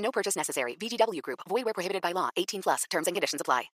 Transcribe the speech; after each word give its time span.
No 0.00 0.10
purchase 0.10 0.36
necessary. 0.36 0.74
VGW 0.74 1.22
Group. 1.22 1.40
Void 1.48 1.64
where 1.64 1.74
prohibited 1.74 2.02
by 2.02 2.12
law. 2.12 2.28
18 2.36 2.62
plus. 2.62 2.84
Terms 2.90 3.06
and 3.06 3.14
conditions 3.14 3.40
apply. 3.40 3.70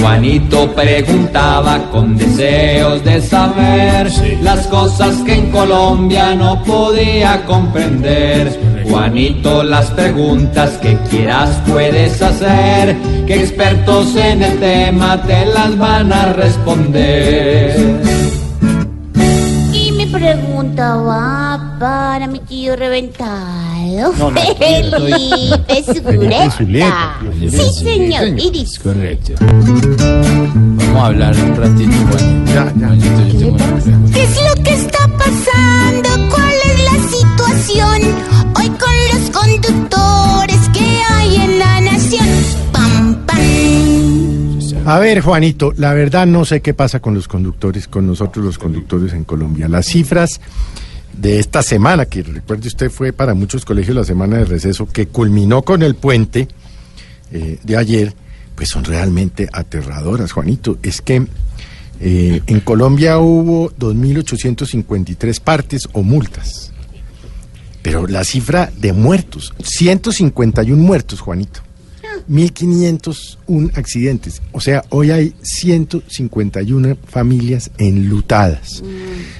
Juanito 0.00 0.74
preguntaba 0.74 1.90
con 1.90 2.16
deseos 2.16 3.04
de 3.04 3.20
saber 3.20 4.10
las 4.42 4.66
cosas 4.68 5.16
que 5.26 5.34
en 5.34 5.50
Colombia 5.50 6.34
no 6.34 6.62
podía 6.64 7.44
comprender. 7.44 8.82
Juanito, 8.88 9.62
las 9.62 9.90
preguntas 9.90 10.78
que 10.78 10.96
quieras 11.10 11.60
puedes 11.68 12.20
hacer, 12.22 12.96
que 13.26 13.34
expertos 13.34 14.16
en 14.16 14.42
el 14.42 14.58
tema 14.58 15.22
te 15.22 15.44
las 15.46 15.76
van 15.76 16.12
a 16.12 16.32
responder. 16.32 18.29
Pregunta 20.20 20.96
va 20.96 21.76
para 21.80 22.26
mi 22.26 22.40
tío 22.40 22.76
reventado. 22.76 24.12
No, 24.18 24.30
no, 24.30 24.40
Felipe 24.58 25.82
Zuleta. 25.82 27.18
Sí, 27.50 27.72
señor. 27.72 28.28
Y 28.38 28.50
dice, 28.50 28.80
Correcto. 28.82 29.32
Vamos 29.40 30.94
a 30.94 31.06
hablar 31.06 31.34
un 31.36 31.56
ratito, 31.56 31.96
Juan. 32.10 32.46
Ya, 32.48 32.70
ya. 32.78 32.94
Yo 32.96 33.08
tengo. 33.16 33.56
¿qué 34.12 34.22
es 34.24 34.36
lo 34.44 34.62
que 34.62 34.74
está 34.74 35.08
pasando? 35.16 36.10
¿Cuál 36.28 36.54
es 36.66 36.84
la 36.84 36.98
situación 37.16 37.98
hoy 38.58 38.68
con 38.68 38.94
los 39.12 39.30
conductores 39.30 39.89
A 44.90 44.98
ver, 44.98 45.20
Juanito, 45.20 45.72
la 45.76 45.94
verdad 45.94 46.26
no 46.26 46.44
sé 46.44 46.62
qué 46.62 46.74
pasa 46.74 46.98
con 46.98 47.14
los 47.14 47.28
conductores, 47.28 47.86
con 47.86 48.08
nosotros 48.08 48.44
los 48.44 48.58
conductores 48.58 49.12
en 49.12 49.22
Colombia. 49.22 49.68
Las 49.68 49.86
cifras 49.86 50.40
de 51.16 51.38
esta 51.38 51.62
semana, 51.62 52.06
que 52.06 52.24
recuerde 52.24 52.66
usted 52.66 52.90
fue 52.90 53.12
para 53.12 53.34
muchos 53.34 53.64
colegios 53.64 53.94
la 53.94 54.02
semana 54.02 54.38
de 54.38 54.46
receso, 54.46 54.88
que 54.88 55.06
culminó 55.06 55.62
con 55.62 55.84
el 55.84 55.94
puente 55.94 56.48
eh, 57.30 57.60
de 57.62 57.76
ayer, 57.76 58.12
pues 58.56 58.68
son 58.68 58.82
realmente 58.82 59.48
aterradoras, 59.52 60.32
Juanito. 60.32 60.78
Es 60.82 61.00
que 61.02 61.24
eh, 62.00 62.42
en 62.44 62.58
Colombia 62.58 63.18
hubo 63.18 63.70
2.853 63.70 65.40
partes 65.40 65.88
o 65.92 66.02
multas. 66.02 66.72
Pero 67.80 68.08
la 68.08 68.24
cifra 68.24 68.72
de 68.76 68.92
muertos, 68.92 69.54
151 69.62 70.82
muertos, 70.82 71.20
Juanito. 71.20 71.60
1.501 72.28 73.76
accidentes. 73.76 74.42
O 74.52 74.60
sea, 74.60 74.84
hoy 74.90 75.10
hay 75.10 75.34
151 75.42 76.96
familias 77.06 77.70
enlutadas. 77.78 78.82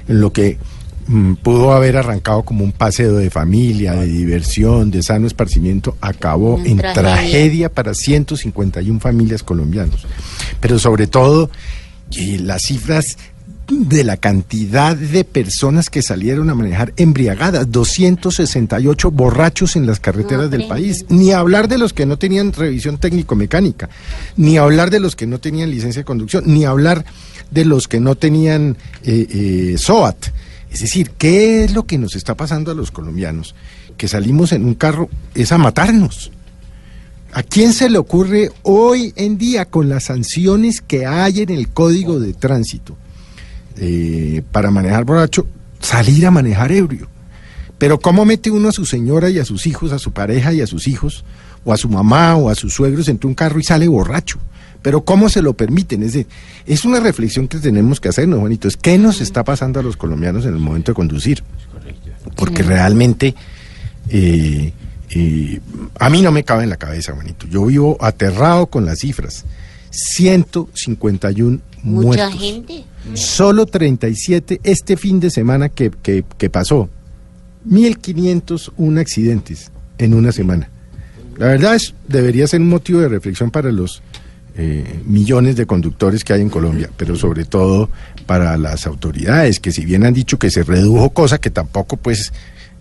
En 0.09 0.21
lo 0.21 0.33
que 0.33 0.59
mm, 1.07 1.35
pudo 1.35 1.73
haber 1.73 1.97
arrancado 1.97 2.43
como 2.43 2.65
un 2.65 2.73
paseo 2.73 3.17
de 3.17 3.31
familia, 3.31 3.95
de 3.95 4.07
diversión, 4.07 4.91
de 4.91 5.03
sano 5.03 5.27
esparcimiento, 5.27 5.97
acabó 6.01 6.59
en 6.65 6.79
tragedia. 6.79 6.93
tragedia 6.93 7.73
para 7.73 7.95
151 7.95 9.01
familias 9.01 9.43
colombianas. 9.43 10.01
Pero 10.61 10.79
sobre 10.79 11.07
todo, 11.07 11.51
y 12.11 12.39
las 12.39 12.63
cifras 12.63 13.17
de 13.71 14.03
la 14.03 14.17
cantidad 14.17 14.97
de 14.97 15.25
personas 15.25 15.91
que 15.91 16.03
salieron 16.03 16.51
a 16.51 16.55
manejar 16.55 16.93
embriagadas, 16.97 17.71
268 17.71 19.11
borrachos 19.11 19.77
en 19.77 19.87
las 19.87 20.01
carreteras 20.01 20.45
No, 20.45 20.49
del 20.51 20.67
país, 20.67 21.07
ni 21.09 21.33
hablar 21.33 21.69
de 21.69 21.79
los 21.79 21.93
que 21.93 22.05
no 22.05 22.17
tenían 22.19 22.53
revisión 22.53 22.99
técnico-mecánica, 22.99 23.89
ni 24.37 24.59
hablar 24.59 24.91
de 24.91 25.01
los 25.01 25.15
que 25.15 25.27
no 25.27 25.39
tenían 25.39 25.71
licencia 25.71 26.01
de 26.01 26.05
conducción, 26.05 26.45
ni 26.47 26.65
hablar 26.65 27.05
de 27.51 27.65
los 27.65 27.87
que 27.87 28.01
no 28.01 28.17
tenían 28.17 28.77
eh, 29.05 29.27
eh, 29.31 29.79
SOAT. 29.79 30.27
Es 30.71 30.81
decir, 30.81 31.11
¿qué 31.17 31.65
es 31.65 31.73
lo 31.73 31.85
que 31.85 31.99
nos 31.99 32.17
está 32.17 32.35
pasando 32.35 32.71
a 32.71 32.75
los 32.75 32.91
colombianos? 32.91 33.55
Que 33.97 34.09
salimos 34.09 34.53
en 34.53 34.65
un 34.65 34.75
carro 34.75 35.09
es 35.35 35.53
a 35.53 35.59
matarnos. 35.59 36.33
¿A 37.33 37.45
quién 37.45 37.73
se 37.73 37.89
le 37.89 37.99
ocurre 37.99 38.51
hoy 38.63 39.13
en 39.15 39.39
día 39.39 39.65
con 39.65 39.89
las 39.89 40.05
sanciones 40.05 40.81
que 40.81 41.07
hay 41.07 41.43
en 41.43 41.51
el 41.51 41.69
Código 41.69 42.19
de 42.19 42.33
Tránsito 42.33 42.97
eh, 43.81 44.43
para 44.53 44.71
manejar 44.71 45.05
borracho, 45.05 45.47
salir 45.81 46.27
a 46.27 46.31
manejar 46.31 46.71
ebrio? 46.71 47.09
Pero 47.79 47.99
¿cómo 47.99 48.25
mete 48.25 48.51
uno 48.51 48.69
a 48.69 48.73
su 48.73 48.85
señora 48.85 49.31
y 49.31 49.39
a 49.39 49.45
sus 49.45 49.67
hijos, 49.67 49.91
a 49.93 49.99
su 49.99 50.13
pareja 50.13 50.53
y 50.53 50.61
a 50.61 50.67
sus 50.67 50.87
hijos, 50.87 51.25
o 51.65 51.73
a 51.73 51.77
su 51.77 51.89
mamá 51.89 52.37
o 52.37 52.49
a 52.51 52.55
sus 52.55 52.75
suegros 52.75 53.09
entre 53.09 53.27
un 53.27 53.35
carro 53.35 53.59
y 53.59 53.63
sale 53.65 53.89
borracho? 53.89 54.39
Pero 54.83 55.03
¿cómo 55.05 55.29
se 55.29 55.43
lo 55.43 55.55
permiten? 55.55 56.03
Es, 56.03 56.13
de- 56.15 56.27
es 56.67 56.85
una 56.85 57.01
reflexión 57.01 57.49
que 57.49 57.59
tenemos 57.59 58.01
que 58.01 58.09
hacernos, 58.09 58.39
Juanito. 58.41 58.69
Es 58.69 58.77
qué 58.77 58.97
nos 58.99 59.21
está 59.21 59.45
pasando 59.45 59.81
a 59.81 59.83
los 59.83 59.97
colombianos 59.97 60.45
en 60.47 60.53
el 60.55 60.59
momento 60.61 60.93
de 60.93 60.97
conducir. 60.97 61.43
Porque 62.37 62.63
realmente 62.63 63.35
eh, 64.11 64.73
eh, 65.11 65.61
a 65.99 66.09
mí 66.11 66.23
no 66.23 66.33
me 66.33 66.45
cabe 66.45 66.65
en 66.65 66.71
la 66.71 66.77
cabeza, 66.79 67.13
Juanito. 67.15 67.47
Yo 67.47 67.65
vivo 67.67 67.97
aterrado 68.01 68.67
con 68.67 68.85
las 68.87 69.01
cifras. 69.01 69.45
151 69.91 71.61
Mucha 71.83 72.07
muertos. 72.29 72.41
gente. 72.41 72.85
Solo 73.15 73.67
37 73.67 74.61
este 74.63 74.97
fin 74.97 75.21
de 75.21 75.31
semana 75.31 75.69
que, 75.69 75.91
que, 75.91 76.25
que 76.39 76.51
pasó. 76.51 76.89
1.501 77.69 79.01
accidentes 79.01 79.71
en 79.99 80.15
una 80.15 80.33
semana. 80.33 80.69
La 81.37 81.47
verdad 81.47 81.75
es, 81.75 81.95
debería 82.09 82.47
ser 82.47 82.61
un 82.61 82.69
motivo 82.69 83.01
de 83.01 83.09
reflexión 83.09 83.51
para 83.51 83.73
los 83.73 84.03
eh, 84.57 85.01
millones 85.07 85.57
de 85.57 85.65
conductores 85.65 86.25
que 86.25 86.33
hay 86.33 86.43
en 86.43 86.51
Colombia, 86.51 86.91
pero 86.97 87.17
sobre 87.17 87.45
todo 87.45 87.89
para 88.27 88.57
las 88.57 88.87
autoridades, 88.87 89.61
que 89.61 89.73
si 89.73 89.85
bien 89.85 90.05
han 90.05 90.13
dicho 90.13 90.39
que 90.39 90.51
se 90.51 90.63
redujo, 90.63 91.11
cosa 91.11 91.39
que 91.39 91.51
tampoco 91.51 91.97
pues... 91.97 92.33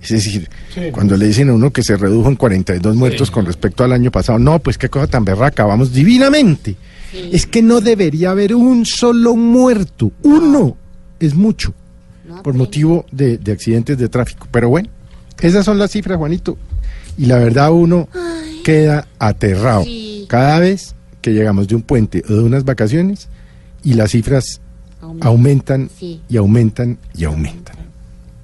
Es 0.01 0.09
decir, 0.09 0.49
cuando 0.93 1.17
le 1.17 1.27
dicen 1.27 1.49
a 1.49 1.53
uno 1.53 1.71
que 1.71 1.83
se 1.83 1.97
redujo 1.97 2.29
en 2.29 2.37
42 2.37 2.95
muertos 2.95 3.29
con 3.31 3.45
respecto 3.45 3.83
al 3.83 3.91
año 3.91 4.11
pasado, 4.11 4.39
no, 4.39 4.59
pues 4.59 4.77
qué 4.77 4.87
cosa 4.87 5.07
tan 5.07 5.25
berraca, 5.25 5.65
vamos 5.65 5.91
divinamente. 5.91 6.77
Es 7.13 7.45
que 7.45 7.61
no 7.61 7.81
debería 7.81 8.31
haber 8.31 8.53
un 8.55 8.85
solo 8.85 9.35
muerto, 9.35 10.11
uno 10.23 10.77
es 11.19 11.33
mucho 11.35 11.73
No, 12.27 12.41
por 12.43 12.53
motivo 12.53 13.05
de, 13.11 13.37
de 13.37 13.51
accidentes 13.51 13.97
de 13.97 14.09
tráfico. 14.09 14.47
Pero 14.51 14.69
bueno, 14.69 14.89
esas 15.41 15.65
son 15.65 15.77
las 15.77 15.91
cifras, 15.91 16.17
Juanito. 16.17 16.57
Y 17.17 17.25
la 17.25 17.37
verdad 17.37 17.71
uno 17.71 18.07
queda 18.63 19.07
aterrado 19.17 19.83
Sí. 19.83 20.25
cada 20.29 20.59
vez 20.59 20.95
que 21.21 21.33
llegamos 21.33 21.67
de 21.67 21.75
un 21.75 21.81
puente 21.81 22.23
o 22.29 22.33
de 22.33 22.43
unas 22.43 22.63
vacaciones 22.63 23.27
y 23.83 23.93
las 23.95 24.11
cifras 24.11 24.61
aumenta. 25.01 25.27
aumentan 25.27 25.89
Sí. 25.97 26.21
y 26.29 26.37
aumentan 26.37 26.97
y 27.15 27.23
aumentan. 27.25 27.75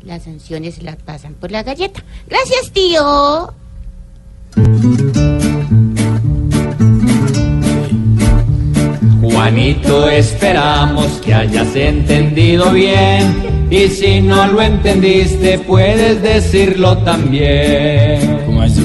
Las 0.03 0.23
sanciones 0.23 0.83
las 0.83 0.97
pasan 0.97 1.33
por 1.35 1.51
la 1.51 1.63
galleta. 1.63 2.03
Gracias, 2.27 2.71
tío. 2.71 3.53
Juanito, 9.65 10.07
esperamos 10.09 11.07
que 11.25 11.33
hayas 11.33 11.75
entendido 11.75 12.69
bien. 12.69 13.67
Y 13.71 13.87
si 13.87 14.21
no 14.21 14.45
lo 14.45 14.61
entendiste, 14.61 15.57
puedes 15.57 16.21
decirlo 16.21 16.95
también. 16.99 18.43
¿Cómo 18.45 18.61
así? 18.61 18.81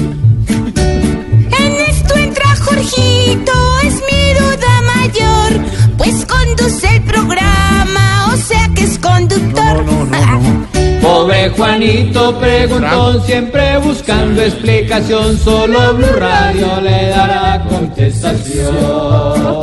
En 0.47 1.73
esto 1.87 2.15
entra 2.15 2.55
Jorgito, 2.55 3.53
es 3.83 3.93
mi 4.09 4.33
duda 4.33 4.81
mayor. 4.95 5.61
Pues 5.99 6.25
conduce 6.25 6.95
el 6.95 7.03
programa, 7.03 8.33
o 8.33 8.37
sea 8.37 8.67
que 8.73 8.85
es 8.85 8.97
conductor. 8.97 9.85
Pobre 11.03 11.49
Juanito 11.49 12.39
preguntó, 12.39 13.21
siempre 13.23 13.77
buscando 13.77 14.41
explicación. 14.41 15.37
Solo 15.37 15.93
Blue 15.93 16.15
Radio 16.17 16.81
le 16.81 17.09
dará 17.09 17.63
contestación. 17.69 19.61